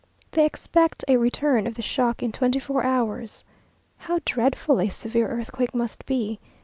They 0.31 0.47
expect 0.47 1.05
a 1.07 1.17
return 1.17 1.67
of 1.67 1.75
the 1.75 1.83
shock 1.83 2.23
in 2.23 2.31
twenty 2.31 2.57
four 2.57 2.83
hours. 2.83 3.43
How 3.97 4.17
dreadful 4.25 4.81
a 4.81 4.89
severe 4.89 5.27
earthquake 5.27 5.75
must 5.75 6.07
be! 6.07 6.39